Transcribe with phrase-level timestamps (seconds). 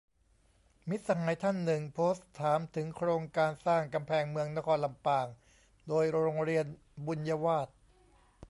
[0.89, 5.27] มิตรสหายท่านหนึ่ง โพสต์ถามถึงโครงการสร้าง "กำแพงเมืองนครลำปาง"
[5.87, 6.65] โดยโรงเรียน
[7.05, 7.75] บุญวาทย์